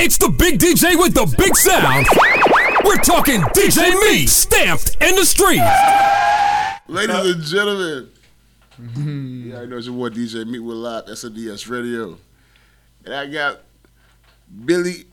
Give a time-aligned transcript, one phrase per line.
[0.00, 2.06] It's the big DJ with the big sound.
[2.84, 5.60] We're talking DJ Meat, stamped in the street.
[6.86, 8.08] Ladies and gentlemen,
[9.50, 12.16] yeah, I know it's your boy DJ Meat with Live SDS Radio,
[13.04, 13.58] and I got
[14.64, 15.04] Billy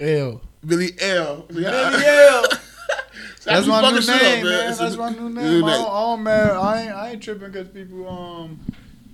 [0.00, 0.42] L.
[0.66, 1.46] Billy L.
[1.48, 2.58] Billiel.
[3.44, 4.44] That's my new shit up, name, man.
[4.44, 4.76] man.
[4.76, 5.46] That's my new new name.
[5.46, 5.62] I name.
[5.62, 8.58] don't, I don't man, I ain't, I ain't tripping because people, um,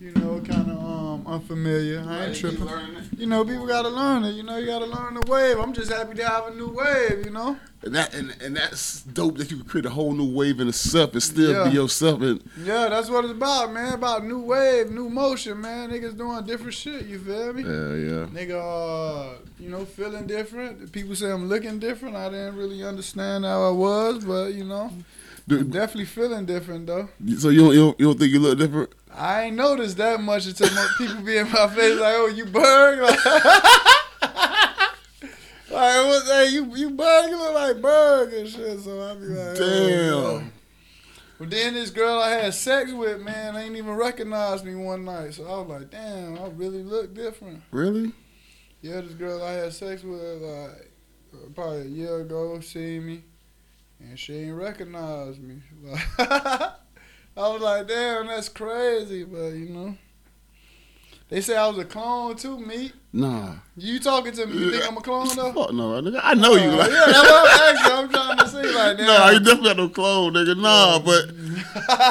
[0.04, 2.04] you know, kind of um unfamiliar.
[2.06, 2.68] I ain't tripping.
[3.16, 4.32] You know, people gotta learn it.
[4.32, 5.58] You know, you gotta learn the wave.
[5.58, 7.24] I'm just happy to have a new wave.
[7.24, 7.56] You know.
[7.82, 10.68] And that and, and that's dope that you can create a whole new wave in
[10.68, 11.70] itself and still Yeah.
[11.70, 12.20] be yourself.
[12.20, 13.94] And Yeah, that's what it's about, man.
[13.94, 15.90] About new wave, new motion, man.
[15.90, 17.06] Niggas doing different shit.
[17.06, 17.62] You feel me?
[17.62, 18.26] yeah, yeah.
[18.26, 20.92] Nigga, uh, you know, feeling different.
[20.92, 22.14] People say I'm looking different.
[22.14, 24.90] I didn't really understand how I was, but you know,
[25.48, 27.08] I'm definitely feeling different though.
[27.38, 28.90] so you don't, you don't you don't think you look different?
[29.16, 30.68] I ain't noticed that much until
[30.98, 33.24] people be in my face like, "Oh, you Berg." Like,
[35.70, 36.24] like what?
[36.26, 37.30] Hey, you you Berg?
[37.30, 38.80] You look like Berg and shit.
[38.80, 40.52] So I be like, oh, Damn.
[41.38, 45.34] But then this girl I had sex with, man, ain't even recognized me one night.
[45.34, 47.62] So I was like, damn, I really look different.
[47.70, 48.12] Really?
[48.82, 50.90] Yeah, this girl I had sex with like
[51.54, 53.24] probably a year ago seen me,
[54.00, 55.60] and she ain't recognized me.
[57.36, 59.96] I was like, damn, that's crazy, but you know.
[61.30, 62.92] They say I was a clone too, me.
[63.12, 63.54] Nah.
[63.76, 64.56] You talking to me?
[64.58, 65.52] You think I'm a clone though?
[65.52, 66.20] Fuck no, nigga.
[66.22, 66.68] I know you.
[66.70, 67.92] Uh, Like, yeah, that's what I'm asking.
[67.98, 69.06] I'm trying to see like that.
[69.06, 70.60] Nah, you definitely got no clone, nigga.
[70.60, 71.28] Nah, but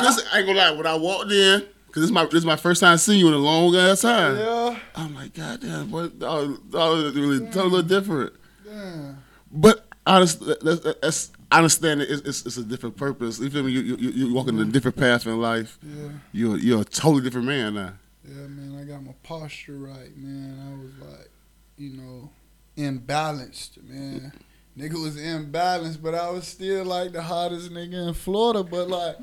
[0.03, 0.71] this I ain't gonna lie.
[0.71, 1.59] When I walked in,
[1.91, 4.02] cause this is my this is my first time seeing you in a long ass
[4.02, 4.35] time.
[4.37, 8.33] yeah, I'm like, God damn, boy, that was, that was really totally different.
[8.67, 9.13] yeah.
[9.52, 12.09] But honestly, that's, that's, I understand it.
[12.09, 13.39] It's, it's, it's a different purpose.
[13.39, 13.71] You feel me?
[13.71, 15.77] You you you walking a different path in life.
[15.83, 17.93] Yeah, You're you're a totally different man now.
[18.27, 18.79] yeah, man.
[18.81, 20.59] I got my posture right, man.
[20.67, 21.29] I was like,
[21.77, 22.29] you know,
[22.77, 24.33] imbalanced, man.
[24.77, 28.63] Nigga was imbalanced, but I was still like the hottest nigga in Florida.
[28.63, 29.17] But like,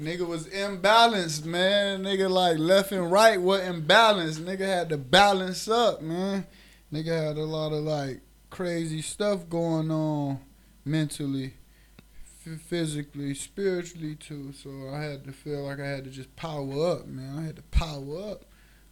[0.00, 2.04] nigga was imbalanced, man.
[2.04, 4.38] Nigga like left and right was imbalanced.
[4.38, 6.46] Nigga had to balance up, man.
[6.92, 10.38] Nigga had a lot of like crazy stuff going on
[10.84, 11.54] mentally,
[12.50, 14.52] physically, spiritually too.
[14.52, 17.38] So I had to feel like I had to just power up, man.
[17.38, 18.44] I had to power up.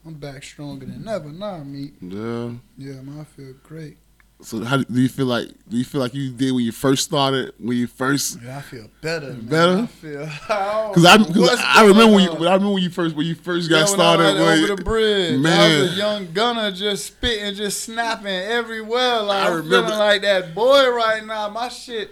[0.06, 1.92] I'm back stronger than ever now, me.
[2.00, 2.52] Yeah.
[2.78, 3.98] Yeah, man, I feel great.
[4.42, 5.48] So how do you feel like?
[5.68, 7.52] Do you feel like you did when you first started?
[7.58, 8.38] When you first?
[8.42, 9.34] Yeah, I feel better.
[9.34, 9.46] Man.
[9.46, 9.78] Better?
[9.82, 10.20] I feel.
[10.90, 13.68] Because I, cause I remember when you, I remember when you first when you first
[13.68, 14.24] got started.
[14.24, 15.80] I when- over the bridge, I man.
[15.82, 19.20] was a young gunner, just spitting, just snapping everywhere.
[19.20, 21.50] Like I remember- feeling like that boy right now.
[21.50, 22.10] My shit,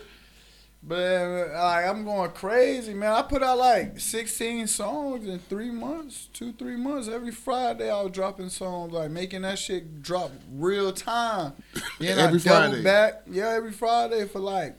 [0.83, 3.12] but like I'm going crazy, man.
[3.12, 7.09] I put out like 16 songs in three months, two three months.
[7.09, 11.53] Every Friday I was dropping songs, like making that shit drop real time.
[11.99, 12.83] Then Every I Friday?
[12.83, 14.77] back, yeah, every Friday for like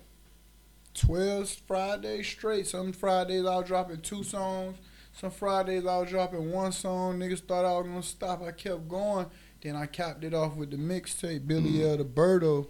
[0.93, 2.67] 12 Fridays straight.
[2.67, 4.77] Some Fridays I was dropping two songs.
[5.13, 7.19] Some Fridays I was dropping one song.
[7.19, 8.41] Niggas thought I was gonna stop.
[8.41, 9.25] I kept going.
[9.61, 11.91] Then I capped it off with the mixtape, Billy Mm.
[11.91, 11.97] L.
[11.97, 12.67] the Birdo.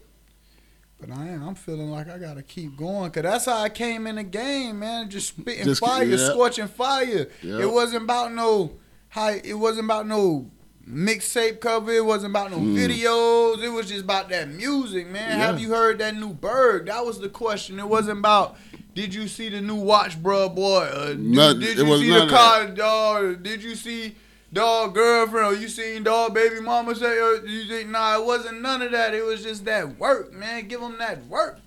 [1.00, 1.48] But I am.
[1.48, 4.80] I'm feeling like I gotta keep going, cause that's how I came in the game,
[4.80, 5.10] man.
[5.10, 6.18] Just spitting Just- fire, yeah.
[6.18, 7.28] scorching fire.
[7.42, 7.60] Yeah.
[7.62, 8.74] It wasn't about no
[9.10, 9.30] how.
[9.30, 10.52] It wasn't about no
[10.90, 11.92] mixtape cover.
[11.94, 13.64] It wasn't about no videos.
[13.64, 15.32] It was just about that music, man.
[15.32, 15.38] Mm.
[15.40, 15.46] Yeah.
[15.46, 16.88] Have you heard that new Berg?
[16.88, 17.80] That was the question.
[17.80, 18.58] It wasn't about.
[18.94, 20.80] Did you see the new watch, bruh, boy?
[20.92, 23.44] Uh, did, None- did it you was see the car, dog?
[23.44, 24.16] Did you see
[24.52, 25.48] dog girlfriend?
[25.48, 27.20] Or you seen dog baby mama say?
[27.20, 28.20] Or you think nah?
[28.20, 29.14] It wasn't none of that.
[29.14, 30.68] It was just that work, man.
[30.68, 31.60] Give them that work.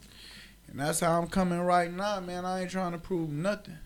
[0.69, 2.45] And that's how I'm coming right now, man.
[2.45, 3.79] I ain't trying to prove nothing.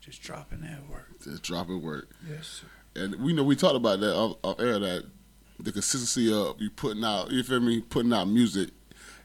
[0.00, 1.06] Just dropping that work.
[1.22, 2.10] Just dropping work.
[2.28, 3.02] Yes, sir.
[3.02, 5.04] And we know we talked about that off, off air that
[5.58, 8.70] the consistency of you putting out, you feel me, putting out music,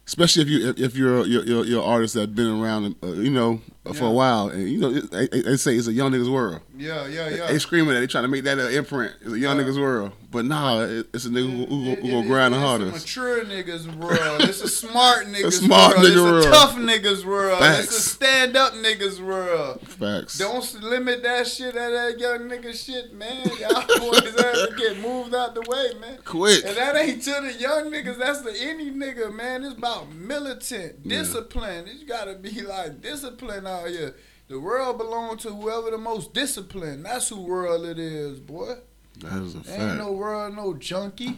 [0.09, 3.29] especially if you if, you're you're, you're, you're an artist that's been around, uh, you
[3.29, 3.61] know,
[3.93, 6.61] for a while, and you know, they, they say it's a young nigga's world.
[6.77, 7.47] Yeah, yeah, yeah.
[7.47, 9.13] They screaming that they trying to make that an imprint.
[9.21, 9.63] It's a young Yeah.
[9.63, 12.57] nigga's world, but nah, it's a nigga who, who, It- who gonna it- grind the
[12.57, 12.91] it's hardest.
[12.91, 14.41] a mature niggas world.
[14.41, 16.05] It's a smart niggas smart world.
[16.07, 16.45] nigga it's world.
[16.45, 17.59] a tough niggas world.
[17.63, 17.97] It's Facts.
[17.97, 18.01] a
[18.39, 19.81] stand up niggas world.
[19.81, 20.37] Facts.
[20.37, 23.45] Don't limit that shit at that young nigga shit, man.
[23.59, 26.19] Y'all boys have to get moved out the way, man.
[26.23, 26.63] Quick.
[26.65, 28.17] And that ain't to the young niggas.
[28.17, 29.63] That's the any nigga, man.
[29.63, 31.19] It's about militant Yeah.
[31.19, 31.85] discipline.
[31.99, 34.15] You gotta be like discipline out here.
[34.47, 37.05] The world belongs to whoever the most disciplined.
[37.05, 38.75] That's who world it is, boy.
[39.19, 39.97] That is a Ain't fact.
[39.97, 41.37] no world, no junkie.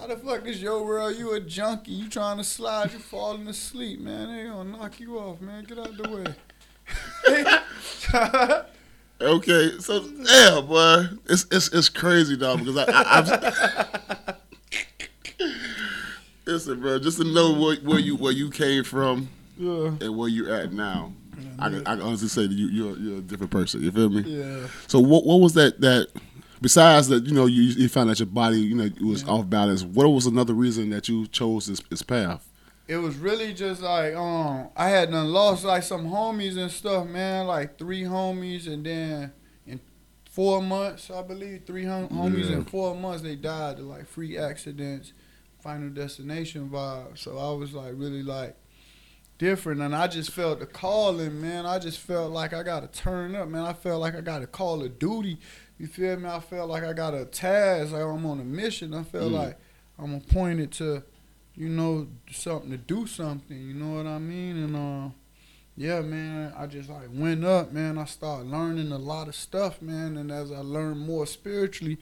[0.00, 1.16] How the fuck is your world?
[1.16, 1.92] You a junkie.
[1.92, 4.34] You trying to slide, you falling asleep, man.
[4.34, 5.64] They gonna knock you off, man.
[5.64, 6.24] Get out the way.
[9.22, 12.60] Okay, so yeah, boy, it's it's it's crazy, dog.
[12.60, 13.28] Because I, I I've,
[16.46, 19.88] Listen, bro, just to know where, where you where you came from Yeah.
[20.00, 21.12] and where you're at now,
[21.58, 23.82] I can, I can honestly say that you you're you're a different person.
[23.82, 24.22] You feel me?
[24.22, 24.68] Yeah.
[24.86, 26.08] So what what was that that
[26.60, 29.82] besides that you know you, you found that your body you know was off balance?
[29.82, 32.46] What was another reason that you chose this, this path?
[32.88, 37.06] It was really just like um I had done lost like some homies and stuff,
[37.06, 37.46] man.
[37.46, 39.32] Like three homies, and then
[39.66, 39.80] in
[40.30, 42.56] four months, I believe, three hom- homies Yeah.
[42.56, 45.12] in four months they died to like free accidents,
[45.60, 47.16] Final Destination vibe.
[47.16, 48.56] So I was like really like
[49.40, 51.64] different, and I just felt the calling, man.
[51.64, 53.64] I just felt like I gotta turn up, man.
[53.64, 55.38] I felt like I got to call a duty.
[55.78, 56.28] You feel me?
[56.28, 58.92] I felt like I got a task, like I'm on a mission.
[58.92, 59.38] I felt Mm.
[59.42, 59.58] like
[59.98, 61.02] I'm appointed to,
[61.56, 63.58] you know, something to do something.
[63.58, 64.58] You know what I mean?
[64.58, 65.08] And uh,
[65.74, 67.96] yeah, man, I just like went up, man.
[67.96, 70.18] I started learning a lot of stuff, man.
[70.18, 71.96] And as I learned more spiritually,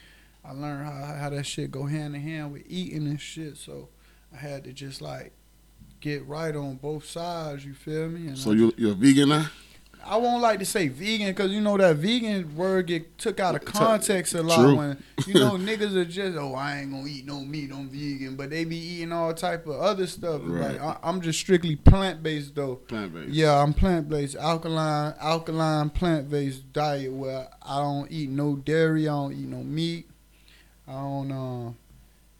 [0.44, 3.56] I learned how how that shit go hand in hand with eating and shit.
[3.56, 3.90] So
[4.34, 5.32] I had to just like
[6.00, 7.64] get right on both sides.
[7.64, 8.28] You feel me?
[8.28, 9.46] And So you you're a vegan now?
[10.04, 13.56] I won't like to say vegan because you know that vegan word get took out
[13.56, 14.76] of context a lot True.
[14.76, 18.34] when you know niggas are just oh I ain't gonna eat no meat I'm vegan
[18.36, 20.80] but they be eating all type of other stuff Right.
[20.80, 23.30] like I, I'm just strictly plant based though Plant based.
[23.34, 29.08] yeah I'm plant based alkaline alkaline plant based diet where I don't eat no dairy
[29.08, 30.08] I don't eat no meat
[30.86, 31.72] I don't uh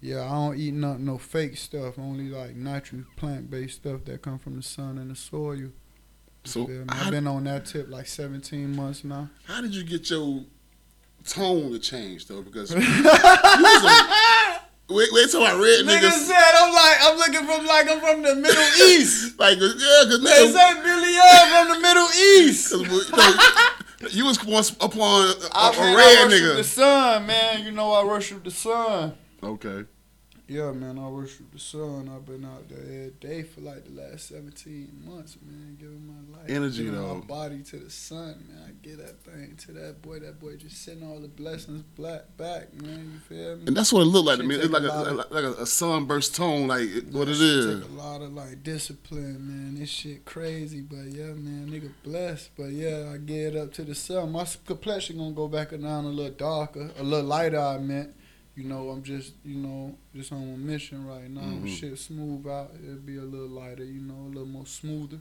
[0.01, 4.23] yeah I don't eat nothing no fake stuff only like natural plant based stuff that
[4.23, 5.71] come from the sun and the soil.
[6.45, 6.69] So?
[6.89, 9.29] I've been on that tip like 17 months now.
[9.45, 10.45] how did you get your
[11.27, 12.41] tone to change though?
[12.43, 17.17] Because you was a, wait wait till I read Niggas niggas said I'm like I'm
[17.19, 19.39] looking from like I'm from the Middle East.
[19.39, 19.69] like yeah
[20.05, 20.53] because They niggas.
[20.53, 22.09] say Billiel from the Middle
[22.39, 22.73] East.
[24.01, 27.65] 'cause you was once upon a, a I red worship the sun, man.
[27.65, 29.13] You know I worship the sun.
[29.43, 29.85] Okay.
[30.51, 32.09] Yeah, man, I worship the sun.
[32.09, 35.77] I've been out there every day for like the last 17 months, man.
[35.79, 37.17] Giving my life, Energy, giving though.
[37.17, 38.65] my body to the sun, man.
[38.67, 40.21] I get that thing to that boy.
[40.21, 43.13] That boy just sending all the blessings black back, man.
[43.13, 43.65] You feel me?
[43.67, 44.55] And that's what it looked like to me.
[44.55, 47.29] It's like a a, lot of- like, like a, a sunburst tone, like it- what
[47.29, 47.81] it That.
[47.83, 49.75] Take a lot of like discipline, man.
[49.79, 52.53] This shit crazy, but yeah, man, nigga blessed.
[52.57, 54.33] But yeah, I get up to the sun.
[54.33, 57.61] My complexion gonna go back down a little darker, a little lighter.
[57.61, 58.15] I meant,
[58.59, 61.43] you know, I'm just, you know, just on a mission right now.
[61.43, 61.69] Mhm.
[61.69, 62.75] Shit smooth out.
[62.83, 65.21] It'll be a little lighter, you know, a little more smoother.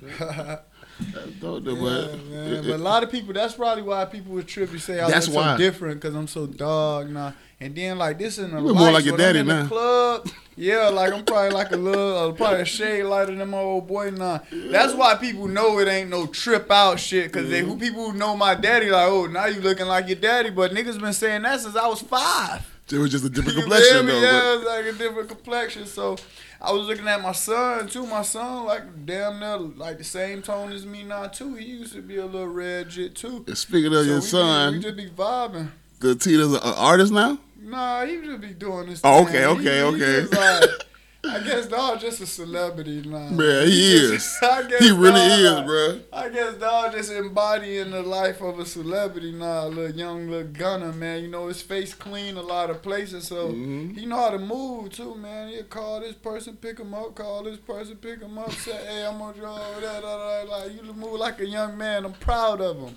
[0.00, 2.52] That's dope, Yeah, but man.
[2.54, 3.32] it- but a lot of people.
[3.32, 5.52] That's probably why people would trip say I That's look why.
[5.54, 7.34] so different because I'm so dog now.
[7.60, 9.62] And then like this in the more like your daddy in now.
[9.62, 13.48] The club, yeah, like I'm probably like a little, uh, probably a shade lighter than
[13.50, 14.42] my old boy now.
[14.52, 18.16] That's why people know it ain't no trip out shit because they who people who
[18.18, 20.50] know my daddy like, oh, now you looking like your daddy.
[20.50, 22.64] But niggas been saying that since I was five.
[22.92, 24.12] It was just a different complexion, me?
[24.12, 24.20] though.
[24.20, 25.86] Yeah, it's like a different complexion.
[25.86, 26.16] So
[26.60, 28.06] I was looking at my son too.
[28.06, 31.54] My son like damn near like the same tone as me now too.
[31.54, 33.44] He used to be a little red jit too.
[33.46, 35.68] But speaking of So your we be- son, we just be vibing.
[36.00, 37.38] the Tita's an artist now.
[37.60, 39.00] Nah, he just be doing this.
[39.04, 40.20] Oh, okay, okay, He- he okay.
[40.36, 40.70] like-
[41.24, 43.30] I guess dog just a celebrity now.
[43.30, 44.38] Man, he is.
[44.40, 46.00] I guess He really dog, is, bro.
[46.12, 50.46] I guess dog just embodying the life of a celebrity now, a little young little
[50.52, 51.22] gunner, man.
[51.22, 53.98] You know his face clean a lot of places, so Mhm.
[53.98, 55.48] he know how to move too, man.
[55.48, 59.04] He'll call this person, pick him up, call this person, pick him up, say, hey,
[59.04, 60.50] I'm gonna draw over there, da, da, da.
[60.56, 62.04] like you move like a young man.
[62.04, 62.96] I'm proud of him.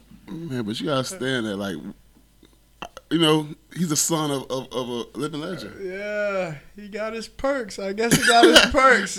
[0.49, 1.75] Man, but you gotta stand there, like,
[3.11, 5.75] you know, he's a son of, of, of a living legend.
[5.83, 7.77] Yeah, he got his perks.
[7.77, 9.17] I guess he got his perks.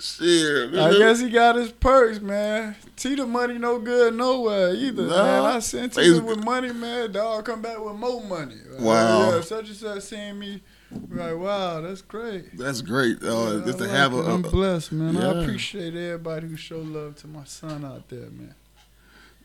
[0.00, 2.74] Shit, I guess he got his perks, man.
[2.96, 5.22] Tita money no good nowhere either, Nah.
[5.24, 5.44] man.
[5.44, 7.12] I sent Tita with money, man.
[7.12, 8.56] Dog come back with more money.
[8.70, 9.30] Like, Wow.
[9.36, 10.60] Yeah, such and such seeing me,
[11.08, 12.56] like, wow, that's great.
[12.58, 13.22] that's great.
[13.22, 14.24] Uh, Yeah, just to like have it.
[14.24, 15.16] a, I'm a blessed, man.
[15.18, 18.54] I appreciate everybody who show love to my son out there, man.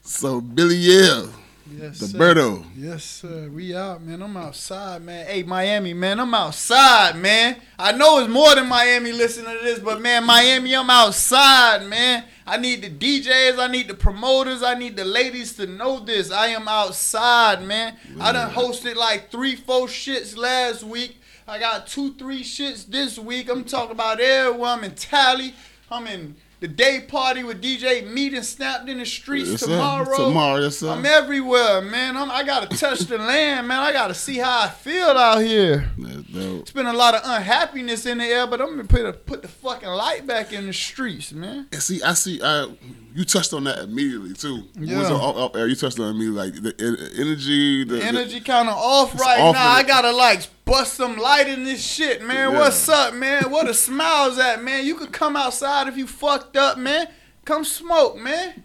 [0.01, 1.29] so Billiel,
[1.75, 2.17] Yes, the sir.
[2.17, 2.65] Berto.
[2.75, 3.49] Yes, sir.
[3.49, 4.21] We out, man.
[4.21, 5.25] I'm outside, man.
[5.25, 6.19] Hey, Miami, man.
[6.19, 7.57] I'm outside, man.
[7.77, 12.23] I know it's more than Miami listening to this, but man, Miami, I'm outside, man.
[12.45, 16.31] I need the DJs, I need the promoters, I need the ladies to know this.
[16.31, 17.97] I am outside, man.
[18.21, 21.17] I done hosted like three, four shits last week.
[21.47, 23.49] I got two, three shits this week.
[23.49, 24.69] I'm talking about everywhere.
[24.69, 25.53] I'm in Tally.
[25.91, 29.67] I'm in the day party with DJ Meat and Snapped in the streets Yes, sir.
[29.67, 30.15] tomorrow.
[30.17, 30.89] Tomorrow, yes, sir.
[30.89, 32.17] I'm everywhere, man.
[32.17, 33.79] I'm, I gotta touch the land, man.
[33.79, 35.91] I gotta see how I feel out here.
[35.99, 36.61] That's dope.
[36.61, 39.43] It's been a lot of unhappiness in the air, but I'm gonna put a, put
[39.43, 41.67] the fucking light back in the streets, man.
[41.71, 42.41] And see, I see.
[42.43, 42.67] I
[43.13, 44.63] you touched on that immediately too.
[44.79, 44.99] Yeah.
[44.99, 48.39] was off- off air, you touched on me like the en- energy, the, The energy
[48.41, 49.49] kind of off right now.
[49.49, 52.51] in I gotta like bust some light in this shit, man.
[52.51, 52.59] Yeah.
[52.59, 53.49] What's up, man?
[53.49, 54.85] Where the smiles at, man?
[54.85, 57.07] You could come outside if you fucked up, man.
[57.45, 58.63] Come smoke, man.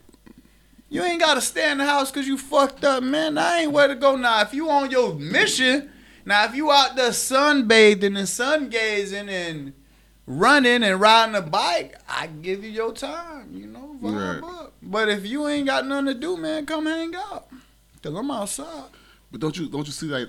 [0.90, 3.38] You ain't gotta stay in the house cause you fucked up, man.
[3.38, 4.42] I ain't where to go now.
[4.42, 5.90] If you on your mission,
[6.26, 9.72] now if you out there sunbathing and sun gazing and
[10.26, 14.50] running and riding a bike, I give you your time, you know, vibe Right.
[14.60, 14.74] up.
[14.82, 17.48] But if you ain't got nothing to do, man, come hang out.
[18.02, 18.90] Cause I'm outside.
[19.30, 20.28] But don't you don't you see like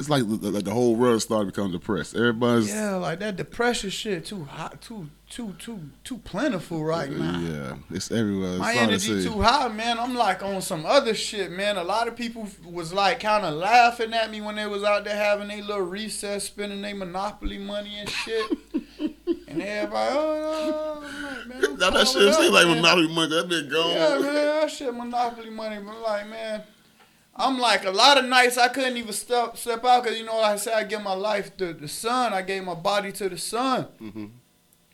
[0.00, 2.14] it's like the, the, the whole world started becoming depressed.
[2.16, 7.38] Everybody's Yeah, like that depression shit too hot, too too too too plentiful right now.
[7.40, 8.50] yeah, it's everywhere.
[8.50, 9.98] It's My hard to energy too high, man.
[9.98, 11.76] I'm like on some other shit, man.
[11.76, 15.04] A lot of people was like kind of laughing at me when they was out
[15.04, 18.50] there having their little recess, spending their monopoly money and shit.
[19.48, 22.76] and everybody, oh, oh, man, Now that shit seems like man.
[22.76, 23.30] monopoly money.
[23.30, 23.90] That been gone.
[23.90, 25.80] Yeah, man, that shit monopoly money.
[25.84, 26.62] But like, man,
[27.36, 30.36] I'm like a lot of nights I couldn't even step step out because you know
[30.36, 32.32] like I said I give my life to the sun.
[32.32, 33.88] I gave my body to the sun.
[34.00, 34.30] Mhm.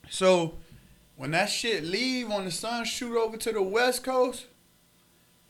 [0.09, 0.55] So
[1.17, 4.47] when that shit leave, on the sun shoot over to the west coast,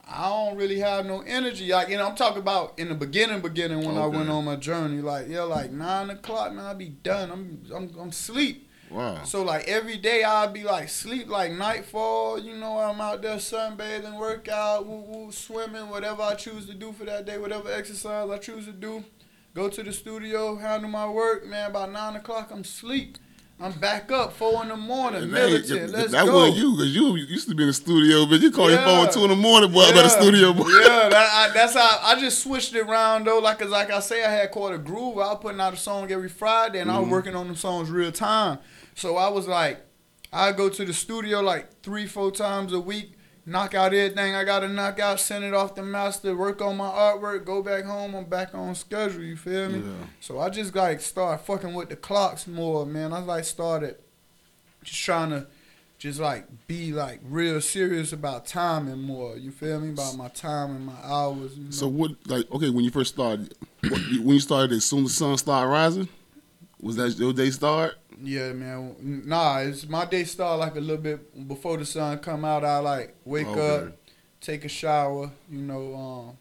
[0.05, 1.69] I don't really have no energy.
[1.69, 4.57] Like you know, I'm talking about in the beginning, beginning when I went on my
[4.57, 5.01] journey.
[5.01, 7.31] Like yeah, like nine o'clock, man, I be done.
[7.31, 8.69] I'm I'm I'm sleep.
[8.91, 9.23] Wow.
[9.25, 13.37] So like every day I'll be like sleep like nightfall, you know, I'm out there
[13.37, 18.29] sunbathing, workout, woo woo, swimming, whatever I choose to do for that day, whatever exercise
[18.29, 19.05] I choose to do.
[19.55, 21.73] Go to the studio, handle my work, man.
[21.73, 23.19] by nine o'clock I'm sleep.
[23.63, 25.91] I'm back up four in the morning, that, militant.
[25.91, 26.35] Let's that go.
[26.35, 29.13] wasn't you because you used to be in the studio, but you call your phone
[29.13, 29.83] two in the morning, boy.
[29.83, 30.65] I'm at the studio, boy.
[30.67, 33.39] Yeah, that, I, that's how I just switched it around though.
[33.39, 35.19] Like, cause like I say, I had caught a groove.
[35.19, 37.13] I was putting out a song every Friday, and I was Mm-hmm.
[37.13, 38.61] working on them songs real time.
[39.01, 39.81] So I was like,
[40.31, 43.15] I go to the studio like three, four times a week,
[43.47, 46.91] knock out everything I gotta knock out, send it off the master, work on my
[46.91, 48.15] artwork, go back home.
[48.15, 49.23] I'm back on schedule.
[49.23, 49.79] You feel me?
[49.79, 50.05] Yeah.
[50.21, 53.15] So I just like start fucking with the clocks more, man.
[53.15, 53.97] I like started
[54.85, 55.47] just trying to
[55.97, 59.39] just like be like real serious about timing more.
[59.39, 59.95] You feel me?
[59.95, 61.57] About my time and my hours.
[61.57, 61.71] You know?
[61.71, 62.11] So what?
[62.27, 65.39] Like, okay, when you first started, what, when you started, as soon as the sun
[65.39, 66.09] started rising,
[66.83, 67.95] was that your day start?
[68.23, 69.23] Yeah, man.
[69.27, 72.65] Nah, it's my day start like a little bit before the sun come out.
[72.65, 73.87] I like wake Okay.
[73.87, 73.93] up,
[74.41, 75.31] take a shower.
[75.51, 76.39] You know, um,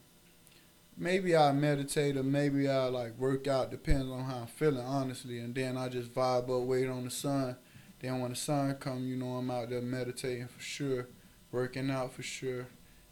[0.98, 3.72] maybe I meditate or maybe I like work out.
[3.72, 5.40] Depends on how I'm feeling, honestly.
[5.40, 7.56] And then I just vibe up, wait on the sun.
[8.00, 11.08] Then when the sun come, you know, I'm out there meditating for sure,
[11.52, 12.68] working out for sure.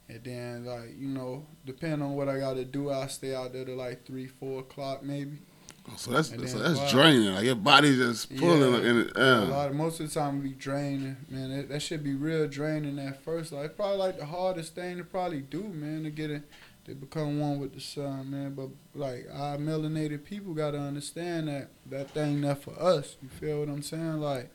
[0.09, 3.51] And then like you know, depending on what I got to do, I stay out
[3.53, 5.39] there to like three, four o'clock maybe.
[5.95, 6.89] So that's so that's wow.
[6.91, 7.33] draining.
[7.33, 8.89] Like your body just pulling, Yeah.
[8.89, 9.39] and it, A yeah.
[9.39, 11.55] lot of most of the time we draining, man.
[11.55, 13.51] That, that should be real draining at first.
[13.51, 16.43] Like probably like the hardest thing to probably do, man, to get it
[16.85, 18.53] to become one with the sun, man.
[18.53, 23.15] But like our melanated people gotta understand that that thing not for us.
[23.21, 24.19] You feel what I'm saying?
[24.19, 24.51] Like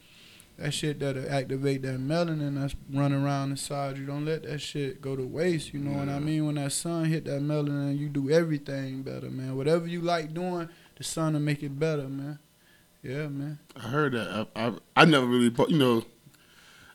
[0.58, 4.04] that shit that'll activate that melanin that's running around inside you.
[4.06, 5.72] Don't let that shit go to waste.
[5.72, 6.44] You know what I mean?
[6.46, 9.56] When that sun hit that melanin, you do everything better, man.
[9.56, 12.38] Whatever you like doing, the sun will make it better, man.
[13.02, 13.58] Yeah, man.
[13.76, 14.48] I heard that.
[14.54, 16.04] I, I I never really, you know,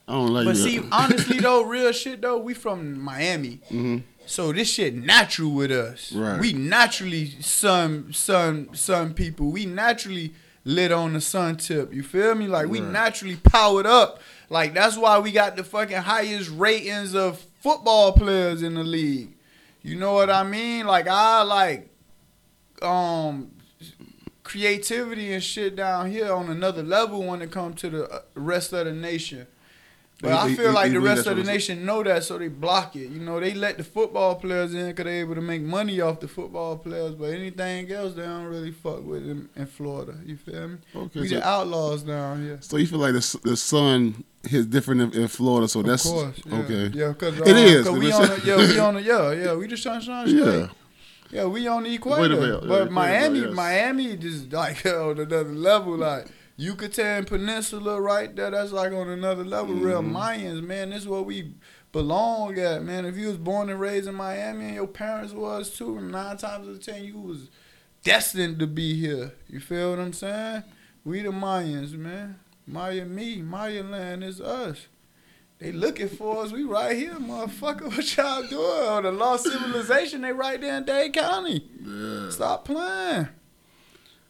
[0.07, 0.45] I don't like.
[0.45, 0.61] But that.
[0.63, 3.59] see, honestly though, real shit though, we from Miami.
[3.69, 4.03] Mhm.
[4.25, 6.11] So this shit natural with us.
[6.13, 6.39] Right.
[6.39, 9.51] We naturally sun sun sun people.
[9.51, 11.93] We naturally lit on the sun tip.
[11.93, 12.47] You feel me?
[12.47, 12.91] Like we Right.
[12.91, 14.21] naturally powered up.
[14.49, 19.35] Like that's why we got the fucking highest ratings of football players in the league.
[19.81, 20.85] You know what I mean?
[20.87, 21.89] Like I like
[22.81, 23.51] um
[24.47, 28.71] creativity and shit down here on another level when it comes to the uh, rest
[28.73, 29.45] of the nation.
[30.21, 32.37] But You- I feel you- like you the rest of the nation know that, so
[32.39, 33.09] they block it.
[33.09, 36.19] You know, they let the football players in because they able to make money off
[36.21, 40.15] the football players, but anything else they don't really fuck with in, in Florida.
[40.25, 40.77] You feel me?
[40.95, 42.57] Okay, we so- the outlaws down here.
[42.61, 46.39] So you feel like the the sun hits different in, in Florida, so that's course,
[46.45, 46.59] yeah.
[46.61, 46.85] okay.
[46.93, 49.67] Yeah, because It is, Cause we on the, yeah, we on the yeah, yeah, we
[49.67, 50.27] just trying to shine.
[50.29, 50.67] Yeah.
[51.31, 52.29] Yeah, we on the equator.
[52.35, 53.53] minute, but equator, Miami, yes.
[53.53, 55.97] Miami just like on another level.
[55.97, 59.75] Like Yucatan Peninsula right there, that's like on another level.
[59.75, 60.15] Real Mm-hmm.
[60.15, 60.89] Mayans, man.
[60.89, 61.53] This is where we
[61.91, 63.05] belong at, man.
[63.05, 66.67] If you was born and raised in Miami and your parents was too, nine times
[66.67, 67.49] out of ten you was
[68.03, 69.33] destined to be here.
[69.47, 70.63] You feel what I'm saying?
[71.03, 72.39] We the Mayans, man.
[72.65, 74.87] Maya me, Maya land is us.
[75.59, 76.51] They looking for us.
[76.51, 77.87] We right here, motherfucker.
[77.95, 78.61] What y'all doing?
[78.61, 81.67] Oh, the lost civilization, they right there in Dade County.
[81.83, 82.29] Yeah.
[82.29, 83.27] Stop playing.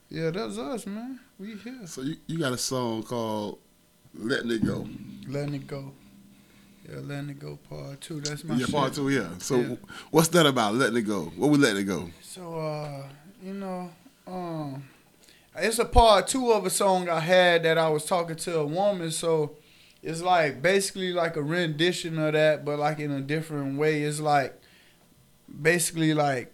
[0.10, 1.19] Yeah, that's us, man.
[1.38, 1.86] We here.
[1.86, 3.60] So you, you got a song called
[4.15, 4.88] "Letting It Go."
[5.27, 5.91] Letting it go.
[6.89, 8.22] Yeah, letting it go part two.
[8.22, 8.74] That's my yeah, shit.
[8.74, 9.10] part two.
[9.10, 9.27] Yeah.
[9.39, 9.75] So Yeah.
[10.12, 10.75] what's that about?
[10.75, 11.25] Letting it go.
[11.36, 12.10] What we letting it go?
[12.22, 13.03] So uh,
[13.43, 13.89] you know,
[14.25, 14.86] um
[15.57, 18.65] it's a part two of a song I had that I was talking to a
[18.65, 19.12] woman.
[19.12, 19.57] So
[20.01, 24.04] it's like basically like a rendition of that, but like in a different way.
[24.04, 24.60] It's like
[25.62, 26.54] basically like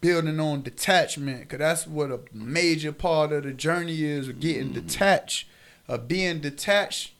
[0.00, 4.72] building on detachment, cause that's what a major part of the journey is, of getting
[4.72, 5.46] detached,
[5.88, 7.12] of being detached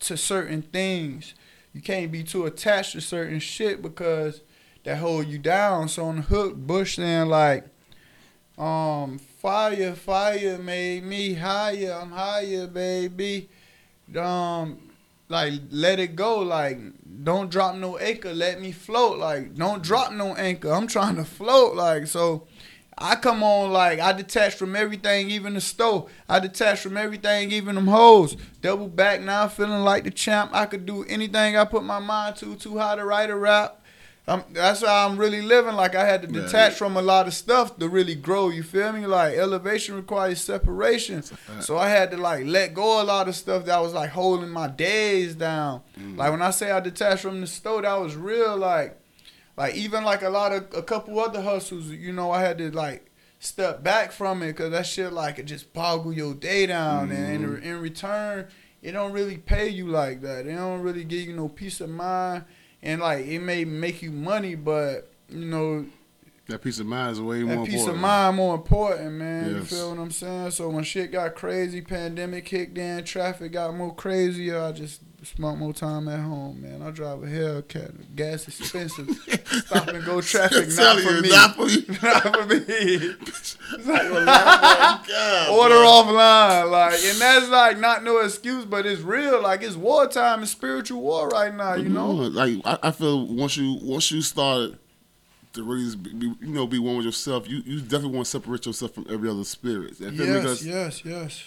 [0.00, 1.34] to certain things.
[1.72, 4.42] You can't be too attached to certain shit because
[4.84, 5.88] that hold you down.
[5.88, 7.64] So on the hook, Bush saying like,
[8.56, 11.98] um, fire, fire made me higher.
[12.00, 13.48] I'm higher, baby.
[14.16, 14.78] Um,
[15.28, 16.40] like let it go.
[16.40, 16.78] Like
[17.24, 18.32] don't drop no anchor.
[18.32, 19.18] Let me float.
[19.18, 20.72] Like don't drop no anchor.
[20.72, 21.76] I'm trying to float.
[21.76, 22.46] Like so.
[23.00, 26.10] I come on like I detach from everything, even the stove.
[26.28, 28.36] I detach from everything, even them hoes.
[28.60, 30.50] Double back now, feeling like the champ.
[30.52, 32.56] I could do anything I put my mind to.
[32.56, 33.77] Too high to write a rap.
[34.28, 35.74] I'm, that's how I'm really living.
[35.74, 36.42] Like I had to Yeah.
[36.42, 38.50] detach from a lot of stuff to really grow.
[38.50, 39.06] You feel me?
[39.06, 41.22] Like elevation requires separation.
[41.60, 44.50] So I had to like let go a lot of stuff that was like holding
[44.50, 45.80] my days down.
[46.16, 48.56] Like when I say I detached from the stove, that was real.
[48.56, 49.00] Like,
[49.56, 51.88] like even like a lot of a couple other hustles.
[51.88, 55.44] You know, I had to like step back from it because that shit like it
[55.46, 58.46] just boggle your day down, and in, in return,
[58.82, 60.44] it don't really pay you like that.
[60.46, 62.44] It don't really give you no peace of mind,
[62.82, 65.86] and like it may make you money, but you know
[66.48, 67.50] That peace of mind is way more.
[67.50, 69.54] that more peace of mind more important, man.
[69.54, 70.52] You feel what I'm saying?
[70.52, 75.58] So when shit got crazy, pandemic kicked in, traffic got more crazier, I just spent
[75.58, 76.80] more time at home, man.
[76.80, 78.16] I drive a Hellcat.
[78.16, 79.10] Gas expensive.
[79.66, 81.28] Stop and go traffic, not for you, me.
[81.28, 81.84] Not for you.
[82.02, 83.14] not for me.
[83.70, 85.84] It's like, oh God, Order bro.
[85.86, 89.42] offline, like, and that's like not no excuse, but it's real.
[89.42, 91.74] Like it's wartime, it's spiritual war right now.
[91.74, 92.12] You know?
[92.12, 94.72] No, like I, I feel once you once you start
[95.54, 98.30] to really be, be- you know be one with yourself, you, you definitely want to
[98.30, 99.98] separate yourself from every other spirit.
[100.00, 100.32] You feel me?
[100.32, 101.44] Yes, Because yes, yes.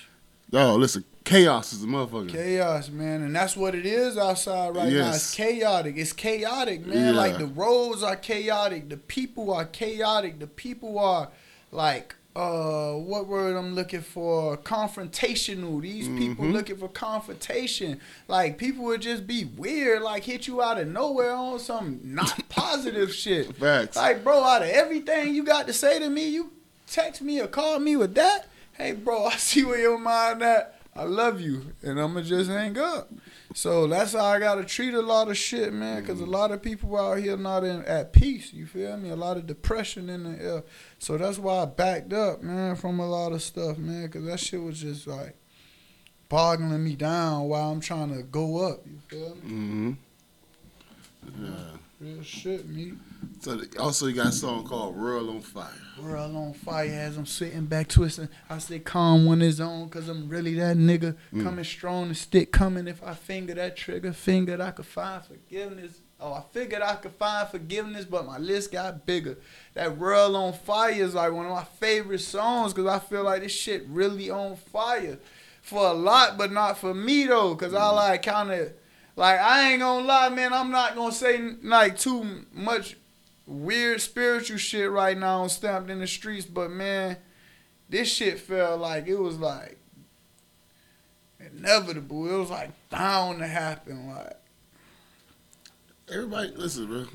[0.53, 2.29] oh, listen, chaos is a motherfucker.
[2.29, 5.09] Chaos, man, and that's what it is outside right now.
[5.09, 5.95] It's chaotic.
[5.97, 7.13] It's chaotic, man.
[7.13, 7.19] Yeah.
[7.19, 8.89] Like the roads are chaotic.
[8.89, 10.39] The people are chaotic.
[10.39, 11.29] The people are
[11.71, 14.55] like, uh, what word I'm looking for?
[14.57, 15.81] Confrontational.
[15.81, 16.53] These people Mhm.
[16.53, 17.99] looking for confrontation.
[18.27, 22.39] Like people would just be weird, like hit you out of nowhere on some not
[22.49, 23.55] positive shit.
[23.57, 23.95] Facts.
[23.97, 26.51] Like, bro, out of everything you got to say to me, you
[26.87, 28.47] text me or call me with that.
[28.73, 30.80] Hey, bro, I see where your mind at.
[30.93, 33.09] I love you, and I'ma just hang up.
[33.53, 36.05] So that's how I gotta treat a lot of shit, man.
[36.05, 38.51] Cause a lot of people out here not in at peace.
[38.51, 39.09] You feel me?
[39.09, 40.63] A lot of depression in the air.
[40.99, 44.09] So that's why I backed up, man, from a lot of stuff, man.
[44.09, 45.37] Cause that shit was just like
[46.27, 48.81] boggling me down while I'm trying to go up.
[48.85, 49.41] You feel me?
[49.41, 49.91] hmm
[51.39, 51.77] Yeah.
[52.01, 52.93] Real shit, me.
[53.41, 55.69] So the- also you got a song called "World on Fire."
[56.01, 58.27] World on fire as I'm sitting back twisting.
[58.49, 61.15] I stay calm when it's on, cause I'm really that nigga.
[61.31, 61.43] Mm.
[61.43, 62.87] Coming strong, the stick coming.
[62.87, 65.99] If I finger that trigger, fingered, I could find forgiveness.
[66.19, 69.37] Oh, I figured I could find forgiveness, but my list got bigger.
[69.75, 73.43] That World on Fire is like one of my favorite songs, cause I feel like
[73.43, 75.19] this shit really on fire.
[75.61, 78.73] For a lot, but not for me though, cause I like kind of,
[79.21, 80.51] like I ain't gonna lie, man.
[80.51, 82.97] I'm not gonna say like too much
[83.45, 87.17] weird spiritual shit right now stamped in the streets, but man,
[87.87, 89.77] this shit felt like it was like
[91.39, 92.27] inevitable.
[92.33, 94.09] It was like bound to happen.
[94.09, 94.37] Like
[96.11, 97.05] Everybody, listen, bro.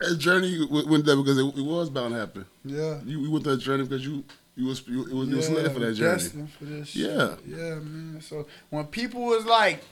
[0.00, 2.46] That journey went there because it, it was bound to happen.
[2.64, 4.24] yeah, You, you went that journey because you
[4.56, 6.48] you was you, it was you was yeah, led for that journey.
[6.58, 6.96] for this.
[6.96, 7.34] Yeah.
[7.36, 7.38] shit.
[7.48, 8.18] yeah, man.
[8.22, 9.84] So when people was like,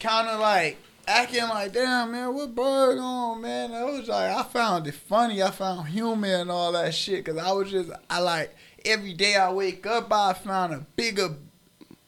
[0.00, 3.72] kind of like acting like, damn, man, what bird on, man?
[3.72, 5.42] I was like, I found it funny.
[5.42, 9.36] I found humor and all that shit because I was just, I like every day
[9.36, 11.36] I wake up, I found a bigger,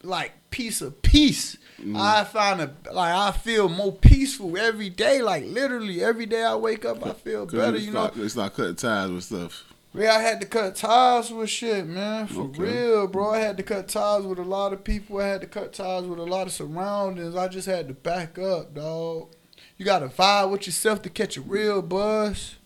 [0.02, 1.56] like piece of peace.
[1.80, 2.00] Mm.
[2.00, 5.20] I find a like I feel more peaceful every day.
[5.20, 7.76] Like literally every day I wake up, I feel better.
[7.76, 9.64] You know, it's not cutting ties with stuff.
[9.94, 12.26] Yeah, I had to cut ties with shit, man.
[12.26, 12.62] For Okay.
[12.62, 13.30] real, bro.
[13.30, 15.18] I had to cut ties with a lot of people.
[15.20, 17.36] I had to cut ties with a lot of surroundings.
[17.36, 19.28] I just had to back up, dog.
[19.76, 22.56] You gotta vibe with yourself to catch a real buzz.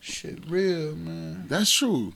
[0.00, 1.44] Shit, real, man.
[1.48, 2.12] That's true.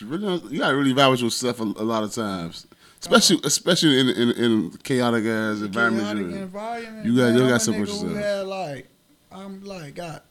[0.00, 2.66] You really, you gotta really vibe with yourself a, a lot of times,
[3.00, 6.10] especially especially in in, in chaotic ass environments.
[6.12, 7.06] Chaotic environment.
[7.06, 7.36] You got- man.
[7.36, 8.16] you got nigga yourself.
[8.16, 8.88] had like,
[9.30, 10.24] I'm like got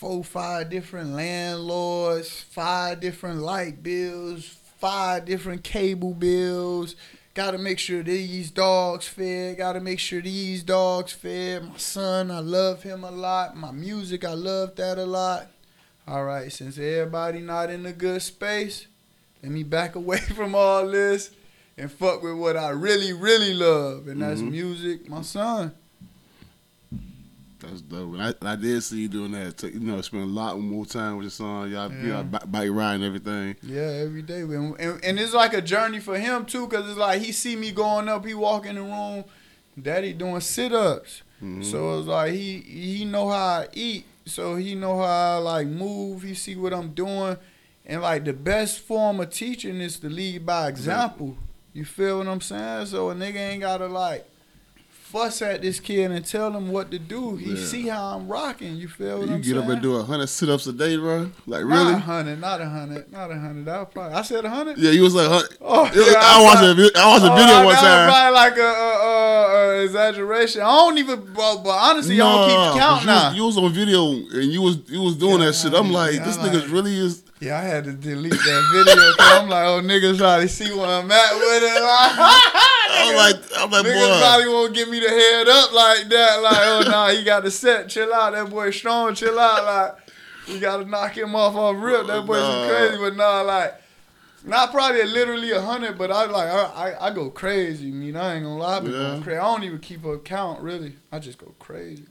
[0.00, 4.44] four, five different landlords, five different light bills,
[4.78, 6.96] five different cable bills.
[7.34, 9.58] Got to make sure these dogs fed.
[9.58, 11.68] Got to make sure these dogs fed.
[11.68, 13.56] My son, I love him a lot.
[13.58, 15.48] My music, I love that a lot.
[16.08, 18.86] All right, since everybody not in a good space,
[19.42, 21.30] Let me back away from all this
[21.78, 24.50] and fuck with what I really, really love, and that's Mhm.
[24.50, 25.08] music.
[25.10, 25.72] My son.
[27.60, 28.14] That's dope.
[28.14, 29.56] And I, and I did see you doing that.
[29.58, 31.70] Take- you know, spend a lot more time with your son.
[31.70, 32.22] Y'all, Yeah.
[32.22, 33.56] bi- bike riding everything.
[33.62, 34.40] Yeah, every day.
[34.40, 37.70] And, and, it's like a journey for him too, cause it's like he see me
[37.72, 39.24] going up, he walk in the room,
[39.80, 41.22] daddy doing sit ups.
[41.42, 41.64] Mhm.
[41.64, 45.66] So it's like he he know how I eat, so he know how I like
[45.66, 46.22] move.
[46.22, 47.36] He see what I'm doing,
[47.86, 51.36] and like the best form of teaching is to lead by example.
[51.72, 52.86] You feel what I'm saying?
[52.86, 54.26] So a nigga ain't gotta like
[55.10, 57.36] fuss at this kid and tell him what to do.
[57.36, 57.64] He Yeah.
[57.64, 58.76] see how I'm rocking.
[58.76, 59.62] You feel what you I'm get saying?
[59.64, 61.30] up and do a hundred sit ups a day, bro.
[61.46, 61.94] Like Not a really?
[62.00, 63.68] hundred, not a hundred, not a hundred.
[63.68, 64.78] I probably I said a hundred.
[64.78, 67.24] Yeah, you was like, hun- Oh, was- yeah, I I watched a oh, I watched
[67.24, 68.08] a video that one was time.
[68.10, 70.62] Probably like a, a, a, exaggeration.
[70.62, 73.28] I don't even, but, but honestly, I don't keep count you now.
[73.28, 75.74] Was, you was on video and you was you was doing Yeah, that shit.
[75.74, 77.22] I'm like, this I'm nigga like- really is.
[77.40, 79.14] Yeah, I had to delete that video.
[79.18, 81.82] I'm like, oh, niggas to see where I'm at with it.
[82.92, 84.18] I'm like, I'm like, Niggas boy.
[84.20, 86.42] probably won't give me the head up like that.
[86.42, 87.88] Like, oh, nah, he got the set.
[87.88, 88.32] Chill out.
[88.32, 89.14] That boy strong.
[89.14, 89.64] Chill out.
[89.64, 89.96] Like,
[90.48, 92.06] we got to knock him off off rip.
[92.08, 92.66] That boy's Nah.
[92.66, 92.96] crazy.
[92.98, 93.74] But nah, like,
[94.44, 97.88] not probably literally a hundred, but I like I, I, I go crazy.
[97.88, 99.20] I mean, I ain't gonna lie, I Yeah.
[99.22, 99.38] crazy.
[99.38, 100.96] I don't even keep a count really.
[101.12, 102.06] I just go crazy.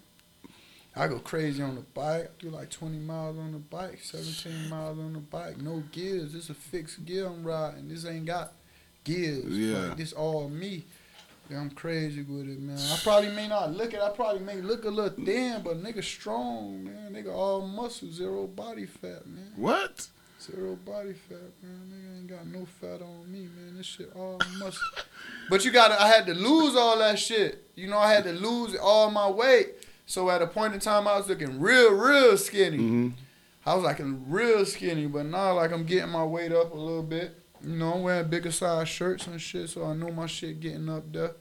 [1.00, 2.26] I go crazy on the bike.
[2.26, 5.58] I do like 20 miles on the bike, 17 miles on the bike.
[5.58, 6.34] No gears.
[6.34, 7.88] This a fixed gear I'm riding.
[7.88, 8.52] This ain't got
[9.06, 9.46] gears.
[9.58, 9.88] Yeah.
[9.88, 10.84] Like, this all me.
[11.50, 12.78] Yeah, I'm crazy with it, man.
[12.78, 14.02] I probably may not look it.
[14.02, 17.14] I probably may look a little thin, but nigga strong, man.
[17.14, 19.54] Nigga all muscle, zero body fat, man.
[19.56, 20.06] What?
[20.42, 21.94] Zero body fat, man.
[21.94, 23.78] Nigga ain't got no fat on me, man.
[23.78, 24.86] This shit all muscle.
[25.50, 27.64] but you gotta, I had to lose all that shit.
[27.76, 29.70] You know, I had to lose all my weight.
[30.10, 32.78] So at a point in time, I was looking real, real skinny.
[32.78, 33.10] hmm
[33.64, 37.04] I was like real skinny, but now like I'm getting my weight up a little
[37.04, 37.38] bit.
[37.64, 40.90] You know, I'm wearing bigger size shirts and shit, so I know my shit getting
[40.90, 41.34] up there.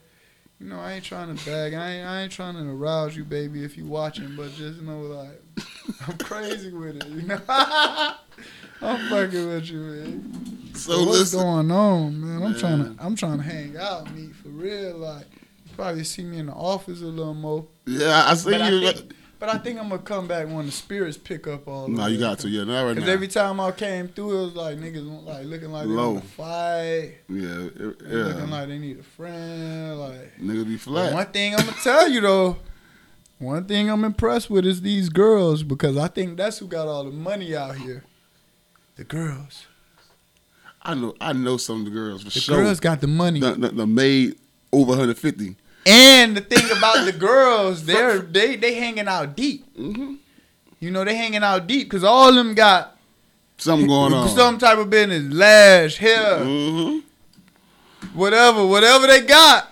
[0.59, 1.73] You know, I ain't trying to bag.
[1.73, 5.01] I ain't, I ain't trying to arouse you, baby, if you watching, but just know
[5.01, 5.41] like
[6.07, 7.07] I'm crazy with it.
[7.07, 10.75] You know, I'm fucking with you, man.
[10.75, 12.43] So what's listen, going on, man?
[12.43, 14.97] I'm trying to, I'm trying to hang out, meet for real.
[14.97, 15.25] Like,
[15.65, 17.65] you probably see me in the office a little more.
[17.89, 18.91] Yeah, I see But I, you.
[18.91, 21.87] think, but I think I'm gonna come back when the spirits pick up all.
[21.87, 22.49] no, the you got to.
[22.49, 23.11] Yeah, not right Cause now.
[23.11, 26.15] every time I came through, it was like niggas like looking like they Low.
[26.19, 29.99] to fight, yeah, it- they looking like they need a friend.
[29.99, 31.13] Like Niggas be flat.
[31.13, 32.57] one thing I'm gonna tell you though,
[33.39, 37.03] one thing I'm impressed with is these girls because I think that's who got all
[37.05, 38.03] the money out here.
[38.97, 39.65] The girls,
[40.81, 41.15] I know.
[41.21, 42.57] I know some of the girls for the sure.
[42.63, 43.39] girls got the money.
[43.39, 44.35] the, the, the made
[44.73, 45.55] over 150.
[45.89, 49.65] And the thing about the girls, they're they they hanging out deep.
[49.77, 50.15] Mm-hmm.
[50.79, 52.97] You know, they hanging out deep because all of them got
[53.57, 54.29] Something going on.
[54.29, 56.99] some type of business, lash, hair, hmm
[58.13, 59.67] whatever, whatever they got.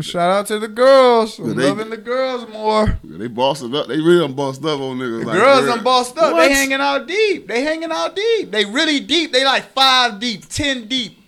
[0.00, 1.38] Shout out to the girls.
[1.38, 2.98] I'm they- loving the girls more.
[3.02, 3.88] They bossed it up.
[3.88, 5.20] They really done bossed up on niggas.
[5.20, 5.74] The like, girls girl.
[5.74, 6.32] done bossed up.
[6.34, 6.46] What?
[6.46, 7.48] They hanging out deep.
[7.48, 8.50] They hanging out deep.
[8.52, 9.32] They really deep.
[9.32, 11.18] They like five deep, ten deep.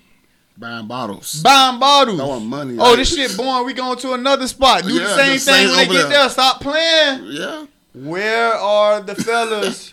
[0.59, 1.43] Buying bottles.
[1.43, 2.21] Buying bottles.
[2.21, 2.75] Want money.
[2.79, 3.67] Oh, Like- this shit boring.
[3.67, 4.83] We going to another spot.
[4.83, 6.09] Do the same the thing when they get there.
[6.11, 6.29] there.
[6.29, 7.25] Stop playing.
[7.27, 7.67] Yeah.
[7.95, 9.93] Where are the fellas?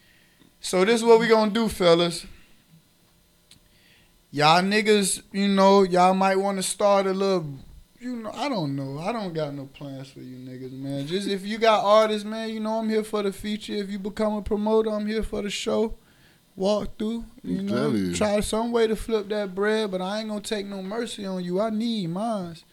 [0.60, 2.26] so this is what we gonna do, fellas.
[4.30, 7.46] Y'all niggas, you know, y'all might want to start a little.
[8.00, 8.98] You know, I don't know.
[8.98, 11.06] I don't got no plans for you niggas, man.
[11.06, 13.72] Just if you got artists, man, you know I'm here for the feature.
[13.72, 15.94] If you become a promoter, I'm here for the show.
[16.56, 18.14] Walk through, you I'm know, you.
[18.14, 21.44] try some way to flip that bread, but I ain't gonna take no mercy on
[21.44, 21.60] you.
[21.60, 22.64] I need mines.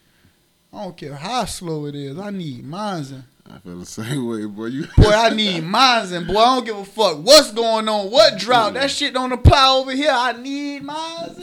[0.72, 2.17] I don't care how slow it is.
[2.17, 3.13] I need mines.
[3.46, 4.67] I feel the same way, boy.
[4.67, 8.10] You Boy, I need mines and boy, I don't give a fuck what's going on,
[8.10, 8.76] what drought.
[8.76, 10.12] That shit don't apply over here.
[10.13, 11.41] I need mines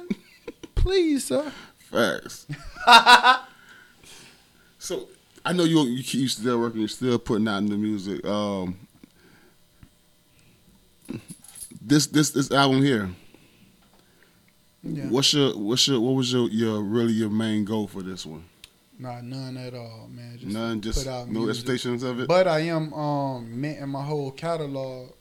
[0.74, 1.50] please, sir.
[1.78, 2.46] facts.
[4.78, 5.08] so
[5.44, 6.80] I know you you keep still working.
[6.80, 8.24] You're still putting out new music.
[8.26, 8.76] Um,
[11.80, 13.10] this this this album here.
[14.82, 15.04] Yeah.
[15.08, 18.44] What's your what's your what was your your really your main goal for this one?
[18.98, 20.36] Nah, none at all, man.
[20.38, 21.62] Just None, just put out no music.
[21.62, 22.28] expectations of it.
[22.28, 25.12] But I am um minting my whole catalog